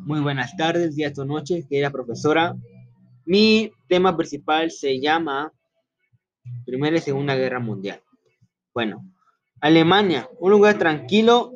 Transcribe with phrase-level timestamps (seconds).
[0.00, 2.54] Muy buenas tardes, días o noches, querida profesora.
[3.24, 5.52] Mi tema principal se llama
[6.66, 8.02] Primera y Segunda Guerra Mundial.
[8.74, 9.04] Bueno,
[9.60, 11.52] Alemania, un lugar tranquilo,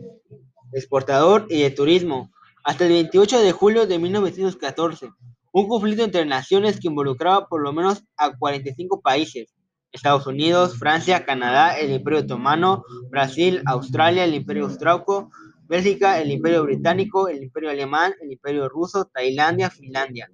[0.73, 2.31] exportador y de turismo.
[2.65, 5.11] Hasta el 28 de julio de 1914,
[5.53, 9.55] un conflicto entre naciones que involucraba por lo menos a 45 países.
[9.93, 15.31] Estados Unidos, Francia, Canadá, el Imperio Otomano, Brasil, Australia, el Imperio Austrauco,
[15.67, 20.31] Bélgica, el Imperio Británico, el Imperio Alemán, el Imperio Ruso, Tailandia, Finlandia.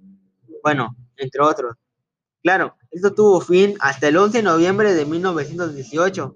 [0.61, 1.75] Bueno, entre otros.
[2.43, 6.35] Claro, esto tuvo fin hasta el 11 de noviembre de 1918,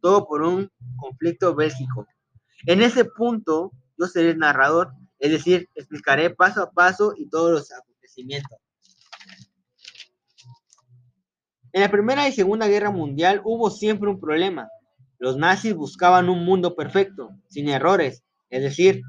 [0.00, 2.06] todo por un conflicto bélgico.
[2.66, 7.50] En ese punto, yo seré el narrador, es decir, explicaré paso a paso y todos
[7.50, 8.58] los acontecimientos.
[11.72, 14.68] En la Primera y Segunda Guerra Mundial hubo siempre un problema.
[15.18, 19.02] Los nazis buscaban un mundo perfecto, sin errores, es decir,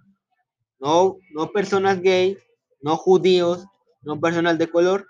[0.79, 2.37] no, no personas gay,
[2.81, 3.65] no judíos,
[4.01, 5.07] no personas de color.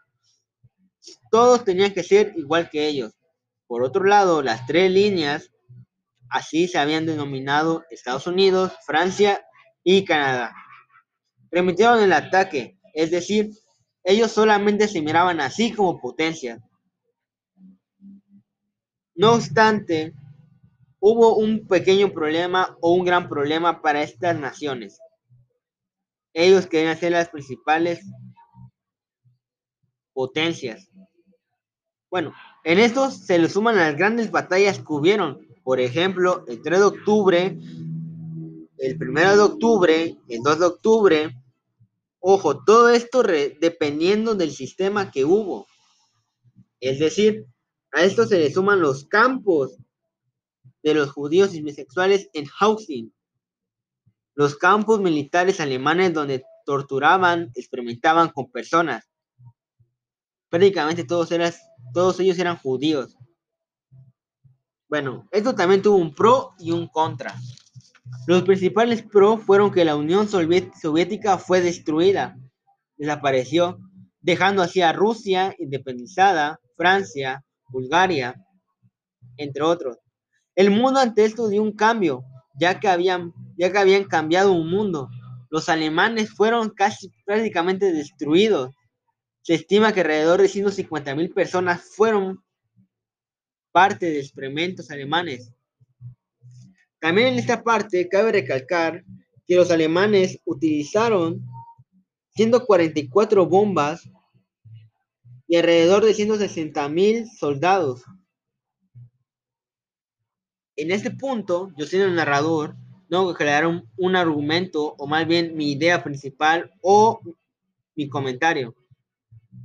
[1.29, 3.13] Todos tenían que ser igual que ellos.
[3.67, 5.51] Por otro lado, las tres líneas,
[6.29, 9.45] así se habían denominado Estados Unidos, Francia
[9.83, 10.55] y Canadá.
[11.51, 13.51] Remitieron el ataque, es decir,
[14.03, 16.61] ellos solamente se miraban así como potencias.
[19.15, 20.13] No obstante,
[20.99, 24.99] hubo un pequeño problema o un gran problema para estas naciones.
[26.33, 28.05] Ellos querían ser las principales
[30.13, 30.89] potencias.
[32.09, 35.45] Bueno, en esto se le suman las grandes batallas que hubieron.
[35.63, 37.57] Por ejemplo, el 3 de octubre,
[38.77, 41.35] el 1 de octubre, el 2 de octubre.
[42.19, 45.67] Ojo, todo esto dependiendo del sistema que hubo.
[46.79, 47.45] Es decir,
[47.91, 49.77] a esto se le suman los campos
[50.83, 53.13] de los judíos y bisexuales en Housing,
[54.35, 59.09] los campos militares alemanes donde torturaban, experimentaban con personas.
[60.49, 61.29] Prácticamente todos,
[61.93, 63.17] todos ellos eran judíos.
[64.87, 67.35] Bueno, esto también tuvo un pro y un contra.
[68.27, 72.37] Los principales pro fueron que la Unión Soviética fue destruida,
[72.95, 73.79] desapareció,
[74.21, 78.35] dejando así a Rusia independizada, Francia, Bulgaria,
[79.37, 79.97] entre otros.
[80.57, 82.25] El mundo ante esto dio un cambio,
[82.59, 85.07] ya que habían, ya que habían cambiado un mundo.
[85.51, 88.73] Los alemanes fueron casi prácticamente destruidos.
[89.43, 92.43] Se estima que alrededor de 150 mil personas fueron
[93.71, 95.53] parte de experimentos alemanes.
[96.99, 99.03] También en esta parte cabe recalcar
[99.45, 101.45] que los alemanes utilizaron
[102.31, 104.09] 144 bombas
[105.47, 108.03] y alrededor de 160 mil soldados.
[110.77, 112.75] En este punto, yo siendo el narrador,
[113.09, 117.19] tengo que crear un, argumento, o más bien mi idea principal o
[117.95, 118.75] mi comentario.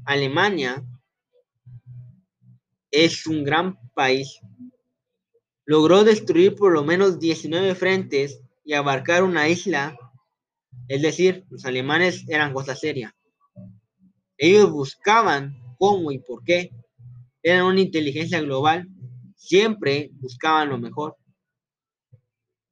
[0.06, 0.82] Alemania
[2.90, 4.40] es un gran país.
[5.66, 9.94] Logró destruir por lo menos 19 frentes y abarcar una isla.
[10.88, 13.14] Es decir, los alemanes eran cosa seria.
[14.38, 16.70] Ellos buscaban cómo y por qué.
[17.42, 18.88] Eran una inteligencia global
[19.42, 21.16] siempre buscaban lo mejor.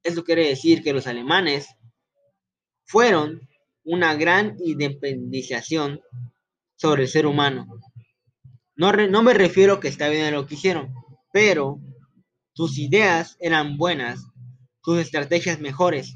[0.02, 1.66] Eso quiere decir que los alemanes
[2.86, 3.48] fueron
[3.84, 6.00] una gran independización
[6.76, 7.66] sobre el ser humano.
[8.76, 10.94] No, no me refiero a que está bien lo que hicieron,
[11.32, 11.80] pero
[12.54, 14.24] sus ideas eran buenas,
[14.82, 16.14] sus estrategias mejores.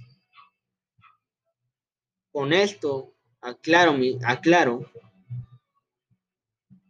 [2.33, 4.91] Con esto aclaro, aclaro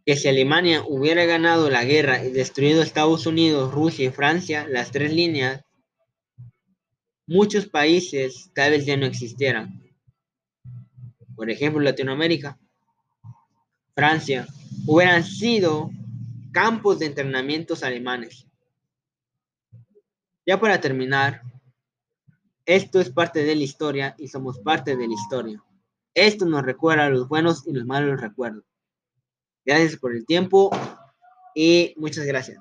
[0.05, 4.91] que si Alemania hubiera ganado la guerra y destruido Estados Unidos, Rusia y Francia, las
[4.91, 5.63] tres líneas,
[7.25, 9.81] muchos países tal vez ya no existieran.
[11.35, 12.59] Por ejemplo, Latinoamérica,
[13.95, 14.47] Francia,
[14.85, 15.89] hubieran sido
[16.51, 18.45] campos de entrenamientos alemanes.
[20.45, 21.41] Ya para terminar,
[22.67, 25.63] esto es parte de la historia y somos parte de la historia.
[26.13, 28.63] Esto nos recuerda los buenos y los malos recuerdos.
[29.65, 30.69] Gracias por el tiempo
[31.55, 32.59] y muchas gracias.